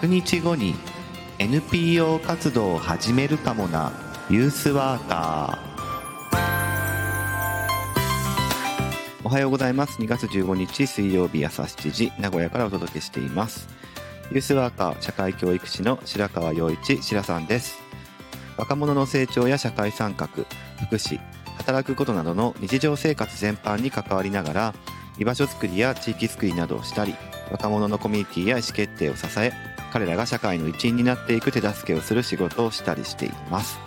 [0.00, 0.76] 100日後に
[1.40, 3.90] NPO 活動を始めるかもな
[4.30, 5.68] ユースワーカー。
[9.24, 10.00] おはようございます。
[10.00, 13.68] 2月15日水曜日朝7時名古屋からお届けしています。
[14.30, 17.80] ユースワーカー社会教育士の白川陽一白さんです。
[18.56, 20.46] 若者の成長や社会参画福
[20.94, 21.18] 祉
[21.56, 24.74] 働くことなどの日常生活全般に関わりながら
[25.18, 27.16] 居場所づくりや地域づくりなどをしたり
[27.50, 29.52] 若者のコミュニティや意思決定を支え
[29.92, 33.78] 彼らが社会の一員になっていく手助けをする仕事をしたりしています。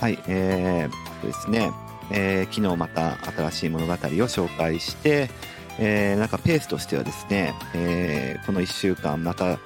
[0.00, 1.70] はいえー、ですね、
[2.10, 5.30] えー、昨日また新しい物語を紹介して
[5.78, 9.58] えー、なんかペースとしてはですね、えー、この1週間また違う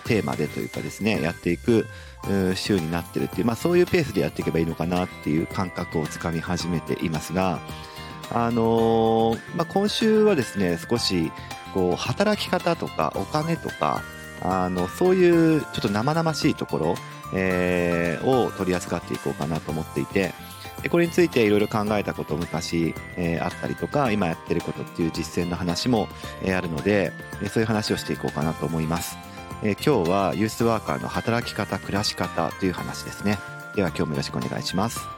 [0.00, 1.86] テーマでというかですねやっていく
[2.54, 7.60] 週になってるっていう、まあ、そういうペースでやっていけばいいのかなっていう感覚をつかみ始めていますが、
[8.30, 11.30] あのー、まあ、今週はですね少し
[11.74, 14.02] こう働き方とかお金とか
[14.42, 16.94] あのそういうちょっと生々しいところ、
[17.34, 20.32] えー、を取り扱っていこうかなと思っていて
[20.82, 26.08] でこれについていろいろ考えたこと昔、えー、あったりとか今やってることっていう実践の話も、
[26.42, 29.18] えー、あるので、え、そういう話をしていこうかなと思います、
[29.64, 33.38] えー、今日はユースワーカーの働き方暮らし方という話ですね。
[33.74, 35.17] では今日もよろしくお願いします。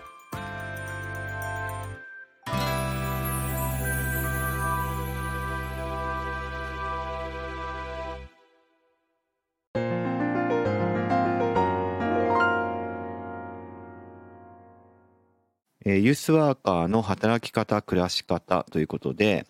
[15.84, 19.46] えユースワーカーの働き方、暮らし方ということで、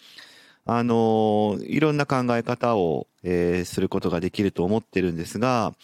[0.67, 5.75] あのいろんな考え方を、えー、することができると思ってるんですが、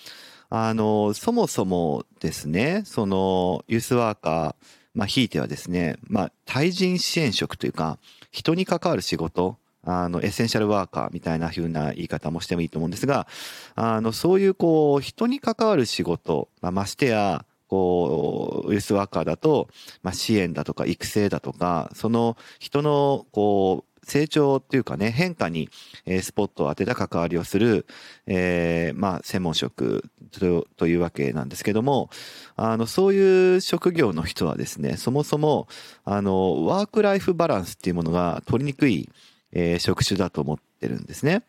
[0.48, 4.66] あのそもそもですね、そのユースワーカー、
[4.97, 7.98] まあ、ひいてはですね、まあ、対人支援職というか、
[8.31, 13.26] 人に関わる仕事、あの、エッセンシャルワーカーみたいな風な言い方もしてもいいと思うんですが、
[13.75, 19.69] あの、そういうこう、人に関わる仕事、まあ、ましてや、こう、ウェスワーカーだと、
[20.03, 25.69] まあ、支援だとか育成だとか、その人の、こう、成長っていうかね、変化に、
[26.06, 27.87] えー、スポットを当てた関わりをする、
[28.28, 32.09] えー、まあ、専門職とというわけなんですけども、
[32.55, 35.66] あの、そういう職業の人はですね、そもそも、
[36.05, 39.10] あの、ワークライフバランスっていうものが取りにくい、
[39.53, 41.43] えー、職種だと思ってるんですね。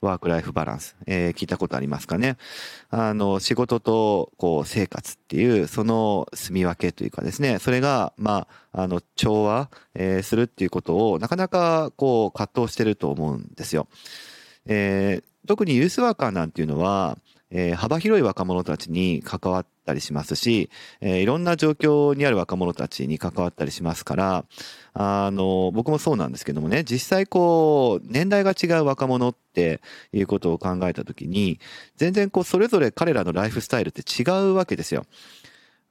[0.00, 2.38] ワークライフバランス、えー、聞いたことありますかね？
[2.88, 13.88] あの、仕事と、こう、生活っていう、その住み分けというかですね、それが、まあ、あの、調和、えー、するっていうことを、なかなか、こう、葛藤してると思うんですよ。
[14.66, 17.18] えー、特にユースワーカーなんていうのは、
[17.50, 24.44] えー、幅広い若者たちに関わったりしますし、えー、いろんな状況にある若者たちに関わったりしますから、
[24.94, 29.80] あの、僕もそうなんですけどもね、実際こう、年代が違う若者って
[30.12, 31.58] いうことを考えたときに、
[31.96, 35.04] 全然こう、それぞれ彼らのライフスタイルって違うわけですよ。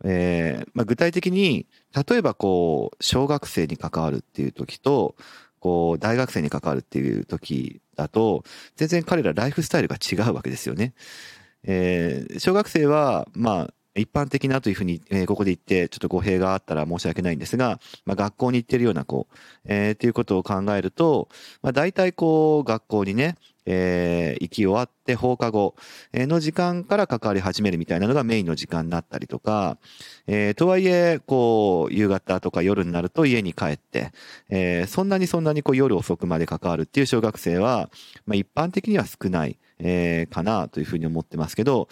[0.05, 5.15] えーまあ、具体的に、例えばこう、小学生に関わるっていう時と、
[5.59, 8.43] こう、大学生に関わるっていう時だと、
[8.77, 10.93] 全然彼らライフスタイルが違うわけですよね。
[11.63, 19.27] えー、小学生は、まあ、一般的なというふうに、えー、ここで言って、ちょっと語弊があったら申し訳ないんですが、まあ、学校に行ってるような子、
[19.65, 21.29] えー、っていうことを考えると、
[21.61, 25.75] まあ、大体こう、学校にね、えー、行き終わって放課後
[26.13, 29.77] の時間から関わり始めるみたいなのがメインの時間になったりとか、
[30.25, 34.11] えー、とはいえ、こう、夕方とか夜になると家に帰って、
[34.49, 37.91] えー、そんなにそんなにこう夜遅くまで関わるっていう小学生は、
[38.25, 39.59] まあ、一般的には少ない。
[39.79, 41.87] えー、かなというふうに思ってますけど、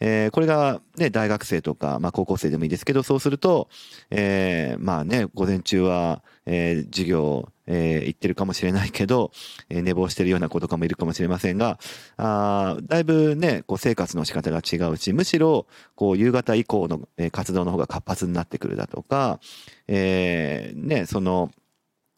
[0.00, 3.68] えー、これがね、大学生とか、まあ高校生でもいいですけど、そうすると、
[4.10, 9.30] えー、まあね、午前中は、えー、授業、えー、行ってるかもしれないけど、
[9.68, 11.78] えー、寝坊してるような子とかもいるかもしれませんが、
[12.16, 19.40] あだいぶね、こう生活の仕方が違うし、むしろ、こう夕方以降の、え、活動の方が活発になってくるだとか、
[19.88, 21.50] えー、ね、その、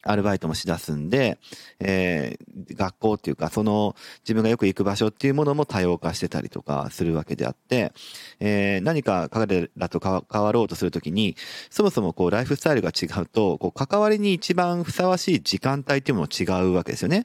[0.04, 1.38] アルバイトもしだすんで、
[1.80, 7.92] えー、学校っていうか、その自分がよく行く場所っていうものも多様化してたりとかするわけであって、
[8.40, 11.36] えー、何か彼らと変わろうとするときに、
[11.70, 17.24] そもそもこうライフスタイルが違うと、こう関わりに一番ふさわしい時間帯っていうのも違うわけですよね。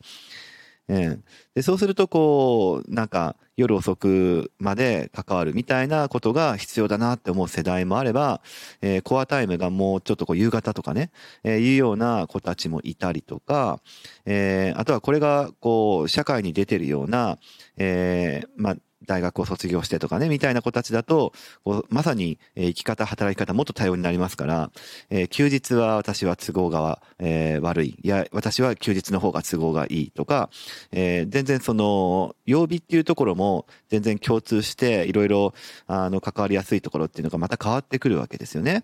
[0.90, 1.20] えー、
[1.56, 8.42] でそうするとこうなんか夜遅くまで関わるみたいなことが必要だなって思う世代もあれば、
[8.82, 11.12] えー、コアタイムがもうちょっとこう夕方とかね、
[11.44, 13.82] えー、いうような子たちもいたりとか、
[14.26, 17.38] えー、あとはこれがこう社会に出てるような、
[17.78, 18.76] えー、まあ
[19.10, 21.34] 大学を卒業してとかね、みたいな子たちだと、
[21.64, 24.72] こうまさに、え生き方、働き方もっと多様になりますから、
[25.10, 27.98] えー、休日は私は都合が、えー、悪い。
[28.04, 30.52] いや、私は休日の方が都合がいいとか、
[30.92, 35.54] えー、全然その、曜日っていうところも全然共通して、いろいろ、
[35.88, 38.84] あの、関わりやすいところっていうのがまた変わってくるわけですよね。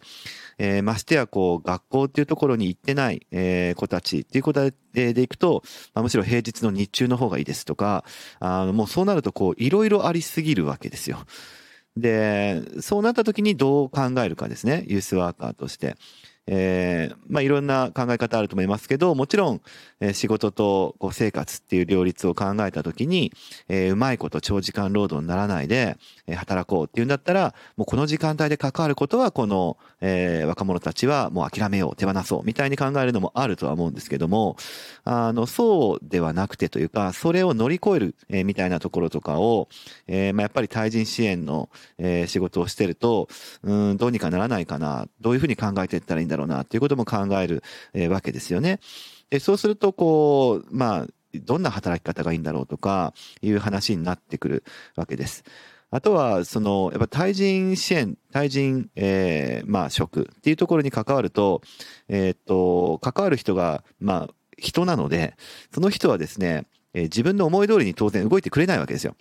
[0.58, 5.62] えー、ましてや、こう、学校っていうところに行ってない、えー、子たちっていうことで、でいくと、
[5.94, 8.06] まあ、むしろ平日の日中の方がいいですとか、
[8.40, 11.20] あの、もうそうなると、こう、いろいろありすぎるわけですよ。
[11.98, 15.96] で、そうなった時にどう考えるかですね、ユースワーカーとして。
[16.48, 19.62] えー、まあいろんな考え方あると思いますけど、もちろん、
[20.00, 23.32] えー、仕事とこう生活っていう両立を考えた時に、
[23.68, 25.98] えー、うまいこと長時間労働にならないで、
[26.28, 34.56] えー、働こうっていうんだったら、もうこの時間帯で関わることは、この、えー、若者たちはもう諦めよう、手放そう、みたいに考えるのもあるとは思うんですけども、
[35.04, 39.68] あの、そうではなくてというか、それを乗り越える、えー、みたいなところとかを、
[40.08, 43.28] えー、まあやっぱり対人支援の、えー、仕事をしてると、
[43.64, 47.64] うん、どうにかならないかな、どういうふうに考えていったらいいんだろうな、っていうことも考える、
[47.94, 48.80] えー、わけですよね。
[49.32, 54.64] で、そうすると、こう、まあ、どんな働き方がいいんだろうとか、いう話になってくる
[54.96, 55.44] わけです。
[55.92, 61.62] あとは、その、やっぱ対人支援、対人、えー、まあ、職っていうところに関わると、
[62.10, 65.36] えー、っと、関わる人が、まあ、人なので、
[65.74, 69.16] その人はですね、えー、自分の思い通りに当然動いてくれないわけですよ。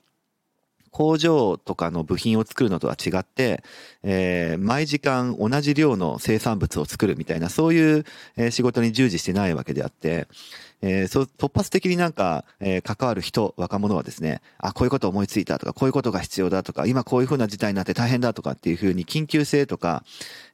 [0.95, 3.65] 工場とかの部品を作るのとは違って、
[4.05, 8.05] えー、毎時間同じ量の生産物を作るみたいな、そういう、
[8.51, 10.29] 仕事に従事してないわけであって、
[10.87, 20.05] えー、そう、突発的になんか、えー、関わる人、若者はですね、あ、こういうこと思いついたとか、こういうことが必要だとか、今こういうふうな事態になって大変だとかっていうふうに緊急性とか、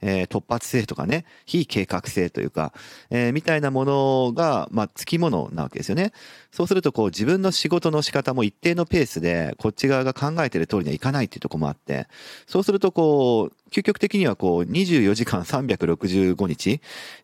[0.00, 2.72] えー、突発性とかね、非計画性というか、
[3.10, 6.12] え、みたいなものが、まあ、つきものなわけですよね。
[6.52, 12.06] そうすると、こう、自分の仕事の仕方も一定のペースで、こっち側が考えてる通りにはいかないっていうとこもあって、
[12.46, 16.81] そうすると、こう、究極的にはこう、24時間365日、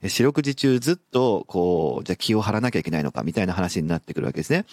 [0.06, 4.64] 四六時中ずっと、こう、じゃあ気を張らなきゃいけないのか、みたいな話になってくるわけですね。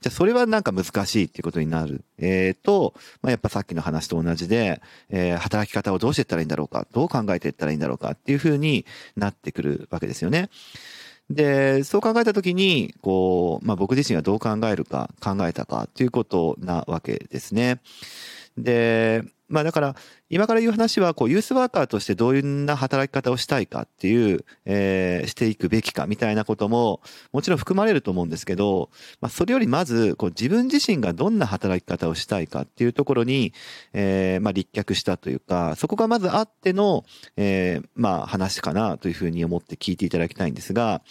[0.00, 2.04] じゃあそれはなんか難しいっていうことになる。
[2.18, 4.80] えー、と、まあ、やっぱさっきの話と同じで、
[5.10, 8.86] えー、働き方をどうしていったらいいんだろうか、どう考えていったらいいんだろうかっていうふうに
[9.16, 10.50] なってくるわけですよね。
[11.30, 17.80] で、そう考えたときに、こう、まあ、僕自身がどう考えるか、考えたかっていうことなわけですね。
[18.56, 19.94] で、まあだから、
[20.28, 27.00] 今から言う話は、こう、ユースワーカーとしてどういうな働き方をしたいかっていう、えー、していくべきかみたいなことも、
[27.32, 33.52] もちろん含まれると思うんですけど、まあそれよりまず、こう、自分自身がどんな働き方をしたいかっていうところに、
[33.92, 37.04] えー、まあ立脚したというか、そこがまずあっての、
[37.36, 41.02] えー、まあ話かなというふうに思って聞いていただきたいんですが、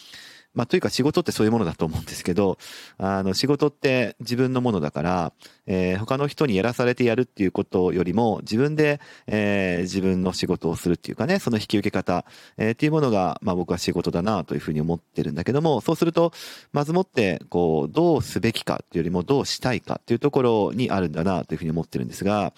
[0.55, 2.57] まあ、というか仕事ってそういうものだと思うんですけど、
[2.97, 5.33] あの、仕事って自分のものだから、
[5.67, 12.25] えー、他の人にやらされてやるっていうことよりも、自分で、えー、自分の仕事をするっていうかね、その引き受け方、
[12.57, 16.31] えー、っていうものが、まあ僕は仕事だなというふうに思ってるんだけども、そうすると、
[16.71, 22.53] まずもって、こう、どうすべきかっていうよりも、どうしたいかっていうところにあるんだなというふうに思ってるんですが、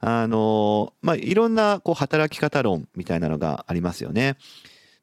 [0.00, 4.36] あの、まあ、いろんな、こう、働き方論みたいなのがありますよね。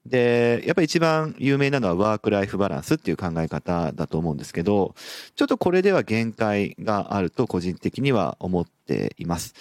[0.05, 4.93] で、やっぱり一番有名なのはワークライフバランスっていう考え方だと思うんですけど、
[5.35, 9.55] ちょっとこれでは限界があると個人的には思っています。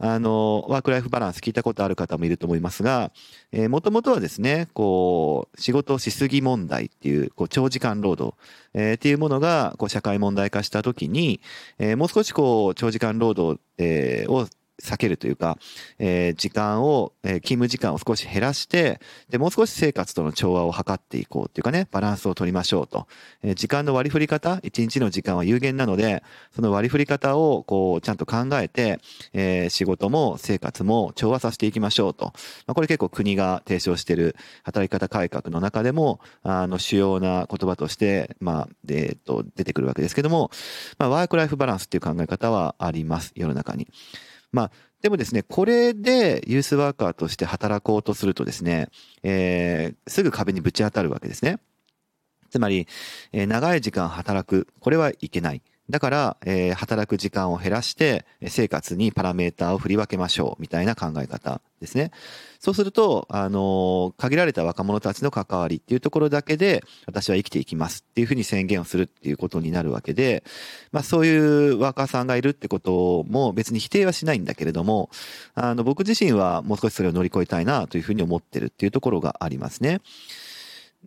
[0.00, 3.10] あの、ワークライフバランス聞いたことある方もいると思いますが、
[3.50, 8.36] えー、もともとはですね、こう、仕事をしすぎ問題っていう、こう、長時間労働、
[8.74, 11.40] えー、っていうものが、こう、社会問題化したときに、
[11.80, 14.46] えー、もう少しこう、長時間労働、えー、を
[14.82, 15.58] 避けるというか、
[15.98, 23.06] えー、時間を、えー、勤務時間を少し減らして、で、もう少し生活との調和を図っていこうっていうかね、バランスを取りましょうと。
[23.42, 26.22] えー、時間の割り振り方、一日の時間は有限なので、
[26.54, 29.00] その割り振り方を、こう、ちゃんと考えて、
[29.32, 32.26] えー、仕事も生活も調和させていきましょうと。
[32.66, 40.50] まあ、これ結構国が提唱している働き方改革の中でも、あの、主要な言葉として、まあ、えっ、と、出てくるわけですけども、
[40.98, 43.88] まあ、ワークライフバランスっていう考え方はあります、世の中に。
[44.52, 44.70] まあ、
[45.02, 48.88] でもですね、これでユースワーカーとして働こうとするとですね、
[49.22, 51.58] えー、すぐ壁にぶち当たるわけですね。
[52.50, 52.88] つまり、
[53.32, 54.68] えー、長い時間働く。
[54.80, 55.62] これはいけない。
[55.90, 62.10] だから、えー、働く時間を減らして、生活にパラメーターを振り分けましょう、みたいな考え方ですね。
[62.60, 70.44] そうすると、あのー、限られた若者たちの関わりっていうところだけで、私は生きていきますっていうふうに宣言をするっていうことになるわけで、
[70.92, 75.08] まあそういうワーカーさんがいるってことも別に否定はしないんだけれども、
[75.54, 80.02] あの、僕自身はもう少しそれを乗り越えたいなというふうに思ってるっていうところがありますね。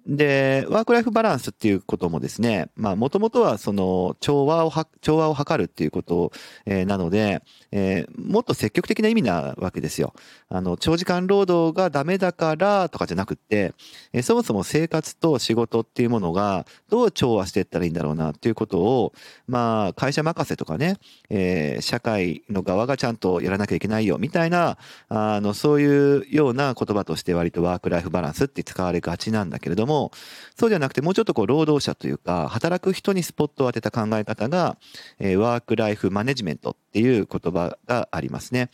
[0.07, 6.31] で、ワークライフバランスっていうこともですね、まあ、もともとはその調和を、調和を図るっていうこと、
[6.65, 10.13] え、なので、えー、もっと積極的な意味なわけですよ。
[10.49, 13.73] あの、長時間労働がダメだからとかじゃなくって、
[14.11, 19.13] えー、そもそも生活と仕事っていうものがどう調和していったらいいんだろうなっていうことを、
[19.47, 20.97] まあ、会社任せとかね、
[21.29, 24.77] えー、社会の側がちゃんとやらなきゃいけないよみたいな、
[25.09, 30.11] あの、そういうような言葉として割とワークライフバランスって使われがちなんだけれども、も
[30.57, 34.77] そうじゃなくてもうちょっとこう労働者というか、働く人にスポットを当てた考え方が、
[35.19, 38.69] えー、ワークライフマネジメントっていう言葉がありますね。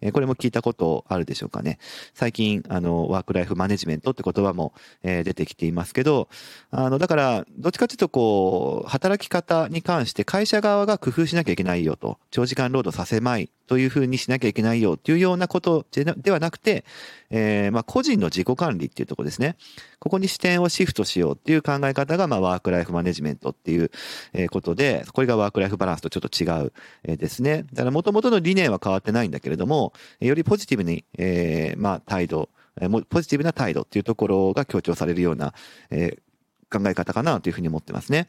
[0.00, 1.78] えー、これも聞いたことあるでしょうかね。
[2.14, 6.28] 最近、あの、ワークライフマネジメントって言葉も、えー、出てきていますけど、
[6.70, 16.84] あの、だから、どっちかというとこう、働き方に関して会社側が工夫しなきゃいけないよと、長時間労働させまいというふうにしなきゃいけないよっていうようなことではなくて、
[17.30, 19.56] えー、まあ個人の自己管理っていうところですね。
[19.98, 23.90] ここに視点をシフトしようっていう考え方が、まあワークライフマネジメントっていう
[24.50, 27.64] ことで、これがワークライフバランスとちょっと違うですね。
[27.72, 32.48] だからもともとの理念は変わってないんだけれども、よりポジティブに、えー、まあ態度、
[33.08, 35.54] ポジティブな態度っていうところが強調されるような、
[35.90, 38.28] えー、考え方かなというふうに思ってますね。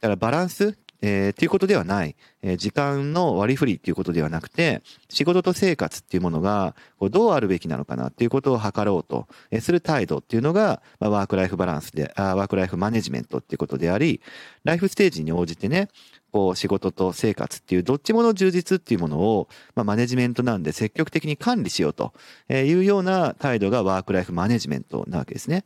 [0.00, 14.20] だからバランス、えー、っていうことではない、えー、時間の割り振りっていうことではなくて、仕事と生活っていうものが、こうどうあるべきなのかなっていうことを図ろうと、え、する態度っていうのが、まあ、ワークライフバランスであ、ワークライフマネジメントっていうことであり、
[14.64, 15.88] ライフステージに応じてね、
[16.32, 22.12] こう仕事と生活っていうどっちもの充実っていうものを、まあ、マネジメントなんで積極的に管理しようと
[22.50, 25.64] いうような態度がワークライフマネジメントなわけですね。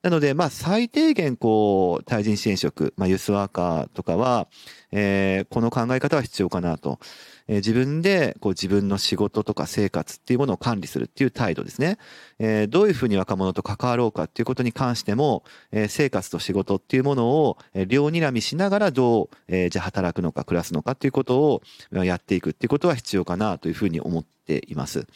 [0.00, 4.46] なので、まあ、最低限、こう、対人支援職、まあ、ユースワーカーとかは、
[4.92, 7.00] えー、この考え方は必要かなと。
[7.48, 11.98] えー、自分で、こう、自分の仕事とか生活っていうものを管理するっていう態度ですね。
[12.38, 25.08] えー、どういうふうに若者と関わろうかっていうことに関しても、えー、生活と仕事っていうものを、えー、両睨みしながらどう、えー、じゃあ働くのか暮らすのかっていうことをやっていくっていうことは必要かなというふうに思っています。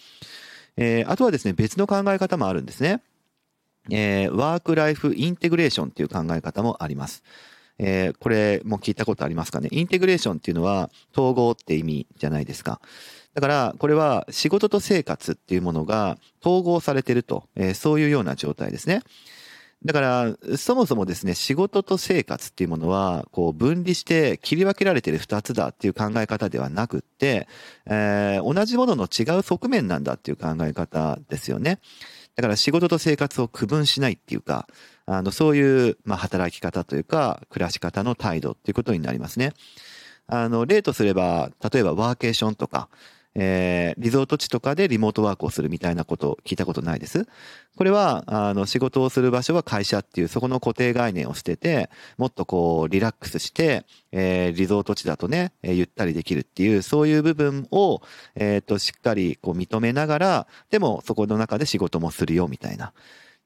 [0.76, 3.00] えー、あとはですね、別の考え方もあるんですね。
[3.90, 7.22] えー、ワークライフインテグレーションっていう考え方もあります。
[7.78, 9.68] えー、これも聞いたことありますかね？
[9.72, 12.80] インテグレーションっていうのは統合って意味じゃないですか。
[13.34, 19.02] だから、これは仕事と生活っていうものが統合されてると、えー、そういうような状態ですね。
[19.84, 27.48] だから、そもそもですね、仕事と生活っていうものは、こう分離して切り分けられてる二つだっていう考え方ではなくって、
[27.86, 31.80] えー、同じものの違う側面なんだっていう考え方ですよね。
[32.36, 34.66] だから仕事と生活を区分しないっていうか、
[35.06, 39.52] あの、そういう、まあ、働き方というか、暮らし方の態度っていうことになりますね。
[40.26, 42.88] あの、例とすれば、例えばワーケーションとか、
[43.34, 47.26] えー、リゾート地とかでリモートワークをするみたいなことを聞いたことないです。
[47.76, 58.02] これは、あの、仕事をする場所は会社っていう、そこの固定概念を捨てて、もっとこう、リラックスして、えー、リゾート地だとね、えー、ゆったりできるっていう、そういう部分を、
[58.34, 62.92] えっ、と、しっかりこう認めながら、でもそこの中で仕事もするよ、みたいな。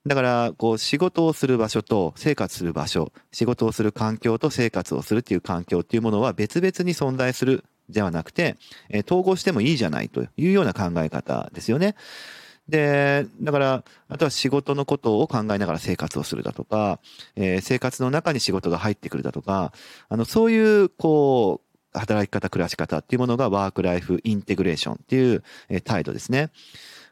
[0.07, 8.57] だから、こう、仕事をする場所と生活する場所、仕事をする環境と生活をするっていう環境っていうものは別々に存在するではなくて、
[8.89, 11.95] えー、統合してもいいじゃないというような考え方ですよね。
[12.69, 16.99] で、だから、あとは仕事のことを考えながら生活をするだとか、
[17.37, 19.73] えー、生活の中に仕事が入ってくるだとか、
[20.09, 21.61] あの、そういう、こ
[21.95, 26.51] う、働き方、暮らし方っていうものがワークライフインテグレーションっていう、えー、態度ですね。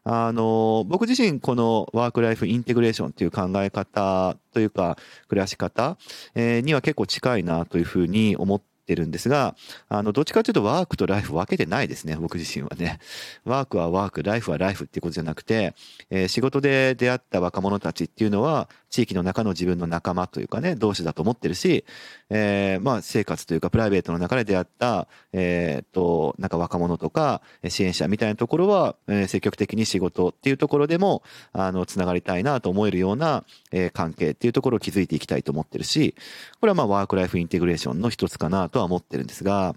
[0.02, 5.96] あの、僕自身このワークライフインテグレーションっていう考え方というか、暮らし方、
[6.34, 9.56] えー、には結構近いなというふうに思ってってるんですが、
[9.88, 13.00] あの、どっちかというとワークとライフ分けてないですね、僕自身はね。
[13.44, 15.74] ワークはワーク、ライフはライフっていうことじゃなくて、
[16.10, 21.84] えー、仕事で出会った若者たちっていうのは、地域の中の自分の仲間というかね、同士だと思ってるし、
[22.30, 36.14] えー、まあ、生活というかプライベートの中で出会った、えー、っと、なんか若者とか支援者みたいなところは、えー、積極的に仕事っていうところでも、あの、つながりたいなと思えるような、えー、関係っていうところを築いていきたいと思ってるし、
[36.60, 39.76] これはまあ、ワークライフインテグレーションの一つかなととは思ってるんですが、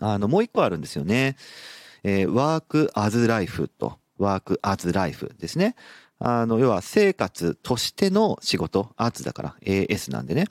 [0.00, 1.36] あの、もう一個あるんですよね。
[2.02, 5.76] えー、ワークアズライフと、ワークアズライフですね。
[6.18, 10.46] あの、要は生活としての仕事、アーツだから AS なんでね、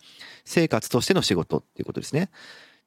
[0.45, 2.29] 生活としての仕事っていうことですね。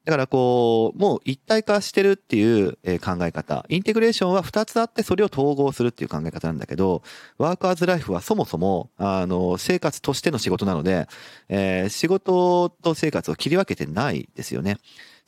[0.05, 3.67] だからこう、もう一体化してるっていう考え方。
[3.69, 7.03] インテグレーションは二つあってそれを統合するっていう考え方なんだけど、
[7.37, 11.07] ワークアーズライフはそもそも、あの、生活としての仕事なので、
[11.49, 14.79] えー、仕事と生活を切り分けてないですよね。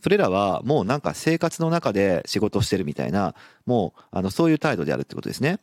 [0.02, 3.34] それらはもうなんか生活の中で仕事してるみたいな、
[3.66, 5.58] もう、あの、そういう態度であるってことですね。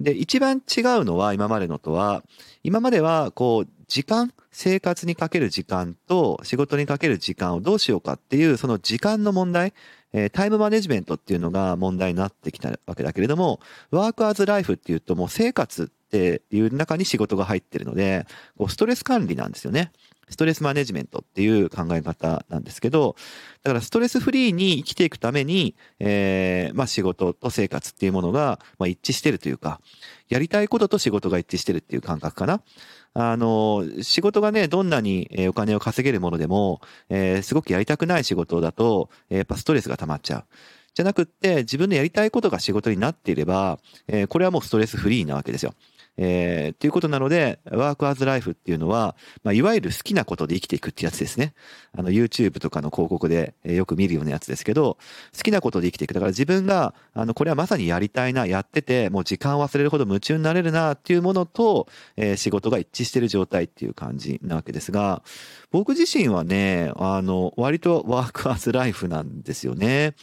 [0.00, 2.24] で、一番違うのは今までのとは、
[2.64, 9.72] 今まではこう、時間、生活にかける時間と仕事にかける時間をどうしようかっていう、その時間の問題、
[10.12, 18.26] えー、タイムマネジメントっていうのが問題になってきたわけだけれども、ワークアズライフっていうともう生活っていう中に仕事が入ってるので、
[18.58, 19.92] こうストレス管理なんですよね。
[20.30, 23.16] ストレスマネジメントっていう考え方なんですけど、
[23.62, 29.80] だからストレスフリーに生きていくために、えー、まあ仕事と生活っていうものが、まあ一致してるというか、
[30.28, 32.62] やりたいことと仕事が一致してるっていう感覚かな。
[33.12, 40.44] あの、仕事がね、どんなにお金を稼げるものでも、えー、すごくやりたくない仕事だと、やっぱストレスが溜まっちゃう。
[40.94, 45.74] じゃなくって、自分のやりたいことが仕事になっていれば、えー、これはもうストレスフリーなわけですよ。
[46.16, 51.54] えー、っていうことなので、ワークアズライフっていうのは、まあ、いわゆる好きなことで生きていくってやつですね。
[51.96, 54.98] あの、YouTube とかの広告でよく見るようなやつですけど、
[55.36, 56.14] 好きなことで生きていく。
[56.14, 65.22] だから自分が、あの、これはまさにやりたいな、やってて、もう時間を忘れるほど夢中になれるなっていうものと、えー、仕事が一致してる状態っていう感じなわけですが、
[65.70, 70.14] 僕自身はね、あの、割とワークアズライフなんですよね。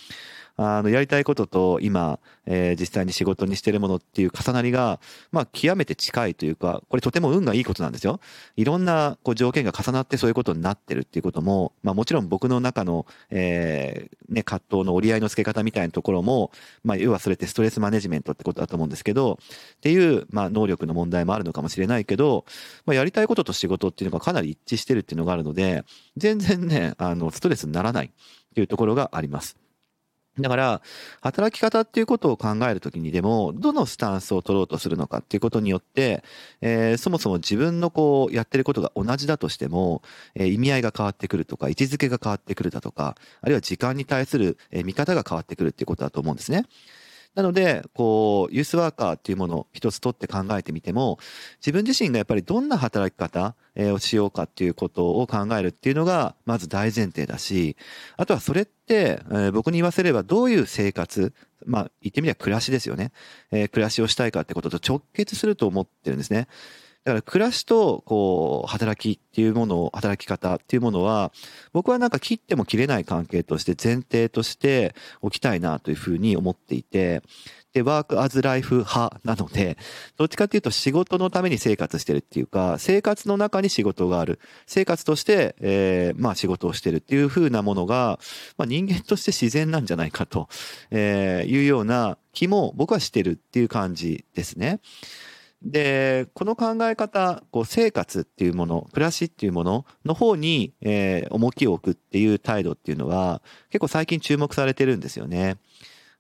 [0.57, 4.99] あの、やりたいことと今、えー、実際に仕事にしてるものっていう重なりが、
[5.31, 8.19] まあ、極めて近いというか、これとても運がいいことなんですよ。
[8.55, 16.51] いろんな、こう、条件が重なってそういうことになってるっていうことも、まあ、もちろん僕の中の、えー、ね、葛藤の折り合いのつけ方みたいなところも、
[16.83, 19.37] まあ、要はそれってストレスマネジメントってことだと思うんですけど、
[19.75, 22.45] っていう、まあ、能力の問題もあるのかもしれないけど、
[22.87, 25.83] まあ、やりたいことと仕事っていうのがかなり一致してるっていうのがあるので、
[26.15, 28.09] 全然ね、あの、ストレスにならないっ
[28.55, 29.55] ていうところがあります。
[30.39, 30.81] だから、
[31.21, 36.23] 働き方っていうことを考えるときにでも、どのスタンスを取ろうとするのかっていうことによって、
[36.61, 40.01] えー、そもそも自分のこう、やってることが同じだとしても、
[40.35, 46.65] えー、意味合いが変わってくるとか、位置づけが変わってくるだとか、あるいは時間に対する、えー、見方が変わってくるっていうことだと思うんですね。
[47.37, 51.19] なので、こう、ユースワーカーっていうものを一つ取って考えてみても、
[51.57, 53.53] 自分自身がやっぱりどんな働き方
[53.93, 57.77] をしようかっていうことを考えるっていうのが、まず大前提だし、
[58.17, 59.21] あとはそれって、
[59.53, 61.31] 僕に言わせればどういう生活、
[61.67, 63.11] まあ、言ってみれば暮らしですよね。
[63.51, 66.47] 暮らしをしたいかってことと直結すると思ってるんですね。
[67.07, 71.31] だから暮らしと、こう、働きっていうものを、働き方っていうものは、
[71.71, 77.23] 僕はなんか切っても切れない関係として前提として置きたいなというふうに思っていて、
[77.71, 79.77] で、ワークアズライフ派なので、
[80.17, 84.41] どっちかっていうと仕事のために生活してるっていうか、生活の中に仕事がある。
[84.65, 88.19] 生活として、え、まあ仕事をしてるっていうふうなものが、
[88.57, 90.49] まあ人間として自然なんじゃないかと、
[90.91, 94.81] え、いうような気も僕はしてるっていう感じですね。
[95.63, 105.57] で、この考え方、こう生活っていうもの、暮らしっていうものの方に、えー、重きを置くっていう態度っていうのは、結構最近注目されてるんですよね。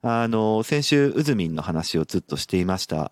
[0.01, 3.11] あの、先週、うずみんの話をずっとしていました。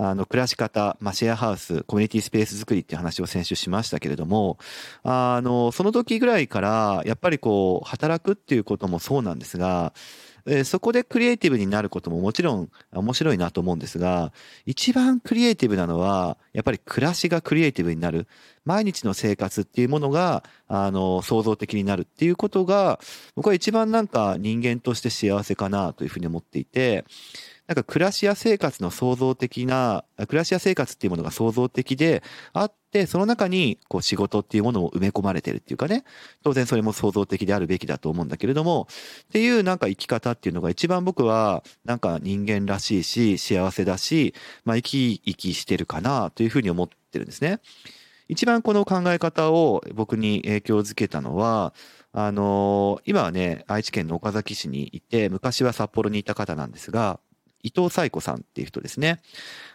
[0.00, 4.58] あの、暮らし方、まあ、シェアハウス、コミュニティスペース作りっていう話を先週しましたけれども、
[5.02, 9.92] あの、その時ぐらいから、やっぱりこう、働くっていうこともそうなんですが、
[10.48, 14.32] え、そこでクリエイティブになることももちろん面白いなと思うんですが、
[14.64, 18.26] 一番クリエイティブなのは、やっぱり暮らしがクリエイティブになる。
[18.64, 22.98] 毎日の生活っていうものが、あの、創造的になるっていうことが、
[23.34, 27.04] 僕は一番なんか人間として幸せかなというふうに思っていて、
[27.68, 32.22] なんか暮らしや生活の創造的な、暮らしや生活っていうものが創造的で
[32.54, 36.04] あって、その中にこう仕事っていうものを埋め込まれてるっていうかね、
[36.42, 38.88] 当然それも創造的であるべきだと思うんだけれども、
[39.24, 47.60] っていうなんか生き方っていうのが一番僕はなんか人間らしいし、幸せだし、まあ生き生きしてるかなというふうに思ってるんですね。
[48.28, 51.74] 一番この考え方を僕に影響づけたのは、
[52.12, 57.20] あの今はね、愛知県の岡崎市にいて、昔は札幌にいた方なんですが、
[57.62, 59.20] 伊藤彩子さんっていう人ですね。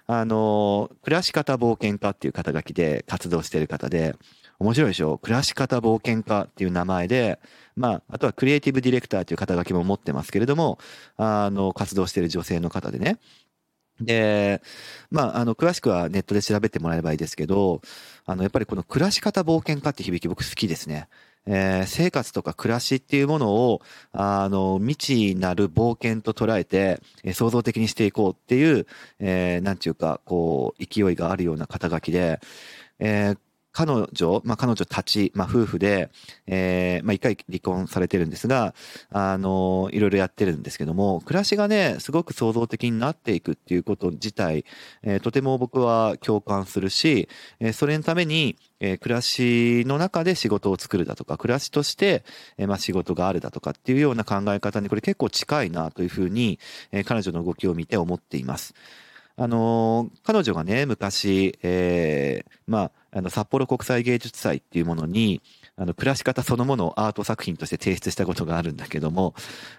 [0.08, 4.16] あの、暮らし方冒険家っていう肩書きで活動してる方で、
[4.60, 5.18] 面白いでしょ？
[5.18, 7.40] 暮らし方冒険家っていう名前で、
[7.76, 10.80] まあ、あとはクリエイティブディレクターという肩書きも持ってますけれども、
[11.18, 13.18] あの、活動してる女性の方でね。
[14.00, 14.62] で、
[15.12, 17.82] まあ、あの、詳しくはネットで調べてもらえばいいですけど、
[18.26, 21.10] あの、やっぱりこの暮らし方冒険家って響き僕好きですね。
[21.46, 28.88] えー、生活とか暮らしっていうものを、あの、未知なる冒険と捉えて、えー、創造的にしていこうっていう、
[29.20, 32.40] えー、なんていうか、こう、勢いがあるような肩書きで、
[33.00, 33.38] えー、
[33.74, 36.12] 彼女、まあ、彼女たち、まあ、夫婦で、
[36.46, 38.76] えー、まあ、一回離婚されてるんですが、
[39.12, 44.64] あの、いろいろやってるんですけども、暮らしがね、すごく創造的になっていくっていうこと自体、
[45.02, 47.28] えー、とても僕は共感するし、
[47.60, 52.24] えー、それのために、えー、暮らしの中で仕事を作るだとか、暮らしとして、
[52.58, 56.60] えー、まあ、仕事があるだとかっていうような考え方にこれ結構近いなというふうに、
[56.92, 58.76] えー、彼女の動きを見て思っています。
[59.36, 65.42] あの彼女がね昔、えー、まああの札幌国際芸術祭っていうものに
[65.76, 69.34] あの暮らし方そのものをアート作品として提出したことがあるんだけども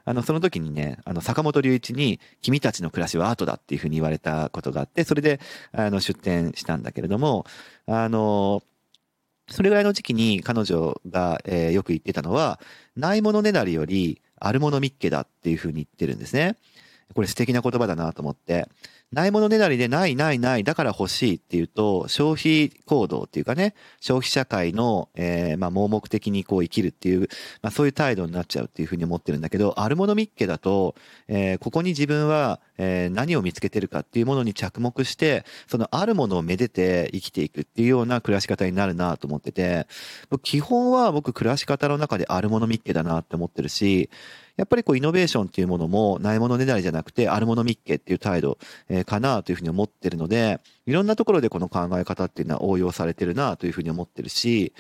[0.05, 5.41] あのその時にねあの坂本龍一に「君たちの暮らしはアートだ」っていうふうに言われたことがあってそれで
[5.73, 7.47] あの出展したんだけれども
[7.87, 8.63] あの
[9.49, 12.61] それぐらいの時期に彼女が、えー、よく言ってたのは
[12.97, 16.57] ないものねだりよりあるものみっけだっていうふうに言ってるんですね。
[17.15, 18.69] これ素敵な言葉だなと思って。
[19.15, 27.29] ないものねだりでないないないだから欲しいっていうと消費行動っていうかね消費社会の、えー、まあ盲目的にこう生きるっていう、
[27.63, 30.95] まあ、そういう態度になっちゃうっていうふうに思ってるんだけどあるものみっけだと、
[31.29, 39.87] えー、ここに自分は、えー、何を見つけてるかっていうものに着目してそのあるものをめでて生きていくっていうような暮らし方になるなと思ってて
[40.43, 44.11] 基本は僕暮らし方の中であるものみっけだなって思ってるし
[44.57, 48.59] やっぱりこうイノベーションっていうものもないものねだりじゃなくてあるものみっけっていう態度、
[48.89, 54.73] えー、かなというふうに思ってるのでいろんなところでこの考え方っていうのは応用されてるなというふうに思ってるし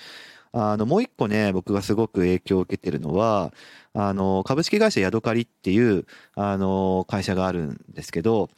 [0.56, 3.52] あのもう一個ね僕がすごく影響を受けてるのは
[3.92, 8.48] あの株式会社ヤドカリっていうあの会社があるんですけど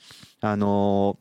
[0.43, 1.19] あの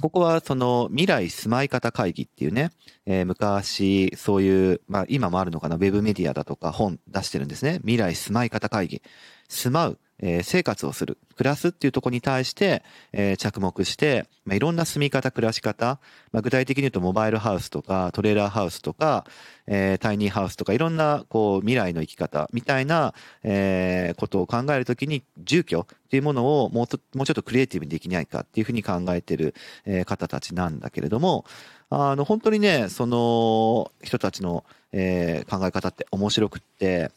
[0.00, 2.70] ここはその未来住まい方会議っていうね、
[3.06, 7.78] えー、昔そういう、まあ今もあるのかな、ウェブメディアだとか本出してるんですね。
[7.78, 9.00] 未来住まい方会議。
[9.48, 12.82] 住まう、えー、生活をする、暮らすっていうとこに対して、
[13.12, 16.00] えー、着目して、まあ、いろんな住み方、暮らし方、
[16.32, 19.26] まあ、具体的に言うとモバイルハウスとかトレーラーハウスとか、
[19.66, 29.54] えー、タイニーハウスとかいろんなこう未来の生き方みたいな、えー、ことを考えるときに住居っていうものをもうもうちょっとクリエイティブにできないかっていうふうに考えてる、
[29.84, 31.44] えー、方たちなんだけれども、
[31.90, 37.10] あの本当にね、その人たちの、えー、考え方って面白くって、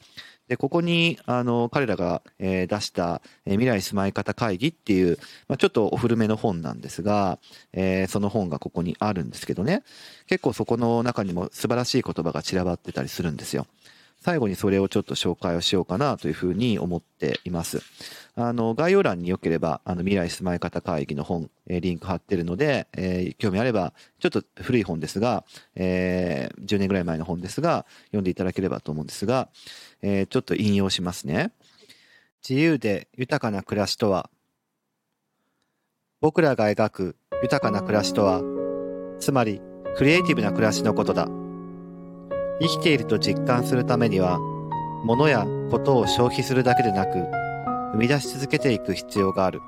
[0.49, 7.37] で、ここに、あの、彼らが、えー、出した、えー、未来住まい方会議っていう、まあ、ちょっとお古めの本なんですが、
[7.71, 9.83] えー、その本がここにあるんですけどね、
[10.25, 13.67] 結構そこの中にも素晴らしい言葉が散らばってたりするんですよ。
[14.21, 17.81] 最後にそれをちょっと紹介をしようかなというふうに思っています。
[18.35, 29.49] あの、概要欄によければ、あの、未来住まい方会議の本、えー、リンク貼ってるので、えー、興味あれば、ちょっと古い本ですが、えー、10年ぐらい前の本ですが、読んでいただければと思うんですが、
[30.01, 31.51] えー、ちょっと引用しますね。
[32.47, 34.29] 自由で豊かな暮らしとは、
[36.21, 38.41] 僕らが描く豊かな暮らしとは、
[39.19, 39.61] つまり、
[39.97, 41.27] クリエイティブな暮らしのことだ。
[42.61, 44.39] 生きていると実感するためには、
[45.05, 47.19] 物やことを消費するだけでなく、
[47.93, 49.61] 生み出し続けていく必要がある。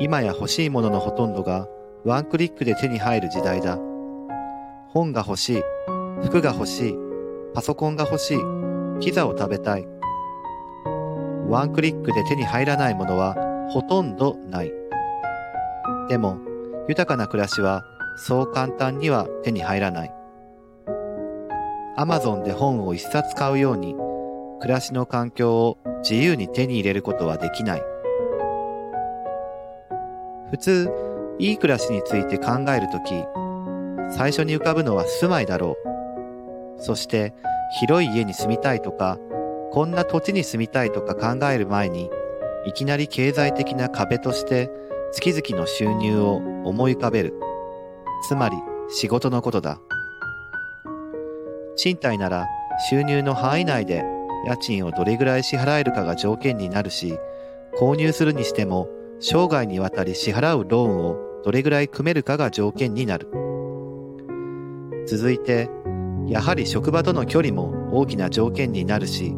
[0.00, 1.68] 今や欲しいもののほとんどが
[2.04, 3.78] ワンクリックで手に入る時代だ。
[4.88, 5.62] 本が欲しい、
[6.24, 6.96] 服が欲しい、
[7.54, 8.38] パソコンが欲しい、
[9.00, 9.86] ピザを食べたい。
[11.48, 13.36] ワンクリックで手に入らないものは
[13.70, 14.72] ほとんどない。
[16.08, 16.38] でも、
[16.88, 17.84] 豊かな暮らしは
[18.16, 20.14] そう簡単には手に入らない。
[21.96, 23.94] アマゾンで本を一冊買うように、
[24.60, 27.82] 暮らしの環境を自由に手に入れることはできない。
[30.50, 30.90] 普通、
[31.38, 33.24] いい暮らしについて考えるとき、
[34.10, 35.91] 最初に浮かぶのは住まいだろう。
[36.82, 37.32] そして、
[37.80, 39.18] 広い家に住みたいとか、
[39.70, 42.10] こんな土地に住みたいとか考える前に、
[42.66, 44.70] いきなり経済的な壁として
[45.12, 47.34] 月々の収入を思い浮かべる。
[48.28, 48.56] つまり
[48.88, 49.80] 仕事のことだ。
[51.76, 52.46] 賃貸なら
[52.90, 54.04] 収入の範囲内で
[54.46, 57.18] 家賃をどれぐらい支払えるかが条件になるし、
[57.78, 58.88] 購入するにしても
[59.20, 63.28] 生涯にわたり支払うローンをどれぐらい組めるかが条件になる。
[65.06, 65.68] 続いて、
[66.28, 69.34] やはり職場との距離も大きな条件になるし、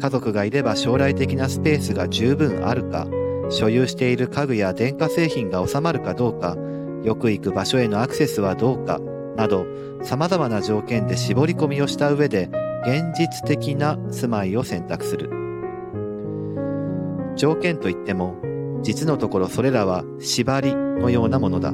[0.00, 3.06] 家族がいれば将来的なスペースが十分あるか、
[3.50, 6.56] 所有している家具や電化製品が収まるかどうか、
[7.04, 9.00] よく行く場所へのアクセスはどうか、
[9.36, 9.66] など
[10.02, 12.50] 様々な条件で絞り込みをした上で
[12.82, 15.30] 現実的な住まいを選択する。
[17.36, 18.34] 条件といっても
[18.82, 21.72] 実のところそれらは縛りのようなものだ。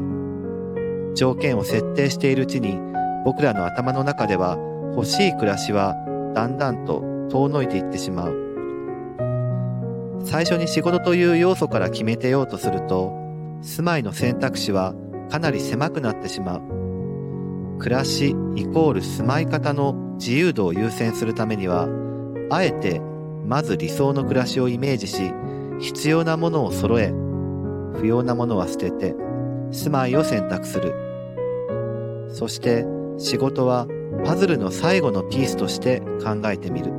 [1.14, 2.79] 条件を設定しているうちに
[3.26, 4.56] 僕らの頭の中では
[4.94, 5.96] 欲しい暮らしは
[6.32, 10.22] だんだんと遠のいていってしまう。
[10.24, 13.10] 最初に仕事という要素から決めてようとすると
[13.62, 14.94] 住まいの選択肢は
[15.28, 17.78] かなり狭くなってしまう。
[17.80, 21.88] 暮らしイコール住まい方の自由度を優先するためには
[22.48, 23.00] あえて
[23.44, 25.32] まず理想の暮らしをイメージし
[25.80, 27.12] 必要なものを揃え
[27.96, 29.16] 不要なものは捨てて
[29.72, 30.94] 住まいを選択する。
[32.28, 32.86] そして
[33.18, 33.87] 仕事は
[34.24, 36.92] パズルの最後のピースとして考えてみる。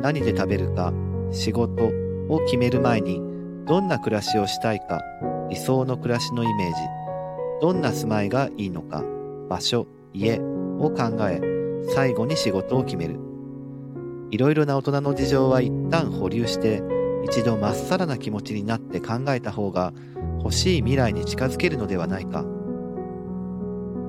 [0.00, 0.92] 何で食べるか
[1.32, 1.90] 仕事
[2.28, 3.20] を決める前に
[3.66, 5.00] どんな暮らしをしたいか
[5.48, 6.74] 理想の暮らしのイメージ
[7.62, 9.02] どんな住まいがいいのか
[9.48, 11.40] 場所家を考え
[11.94, 13.18] 最後に仕事を決める。
[14.30, 16.82] いろいろな大人の事情は一旦保留して
[17.24, 19.92] 一度まっさらな気持ちになって考えた方が
[20.38, 22.44] 欲しい未来に近づけるのではないか。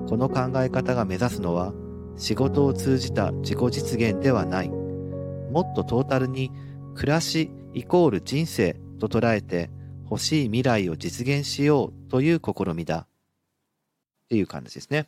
[0.07, 1.73] この考え方が目指すのは
[2.17, 6.51] 仕事を通じた自己実現ではないもっとトータルに
[6.95, 9.69] 暮らしイコール人生と捉えて
[10.09, 13.07] 欲しい未来を実現しようという試みだ
[14.25, 15.07] っていう感じですね。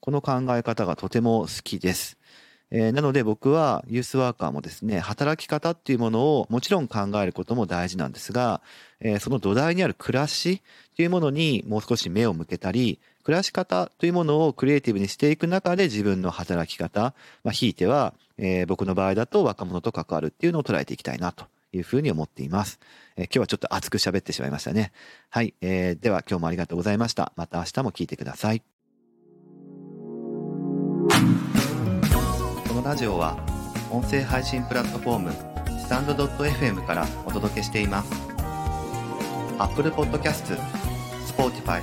[0.00, 2.18] この考え方がとても好きです。
[2.72, 8.62] えー、なので僕はユースワーカーもですね、働き方っていうものをもちろん考えることも大事なんですが、
[9.00, 22.80] えー、その土台にある暮らしっていうものにもう少し目を向けたり、暮らし方というものをクリエイティブにしていく中で自分の働き方、まあ、ひいては、えー、僕の場合だと若者と関わるっていうのを捉えていきたいなというふうに思っています。
[23.16, 24.92] えー、今日はちょっと熱く喋ってしまいましたね。
[25.28, 27.32] はい、えー、では今日もありがとうございました。
[27.36, 28.62] また明日も聞いてください。
[32.68, 33.38] このラジオは
[33.90, 35.32] 音声配信プラットフォーム
[35.80, 38.12] スタンド .fm からお届けしています。
[39.58, 40.56] Apple Podcast、
[41.26, 41.82] Spotify、